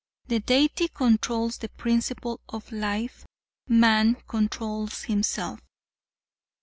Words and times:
The 0.25 0.39
Deity 0.39 0.87
controls 0.87 1.59
the 1.59 1.69
principle 1.69 2.41
of 2.49 2.71
life; 2.71 3.23
man 3.67 4.15
controls 4.27 5.03
himself. 5.03 5.59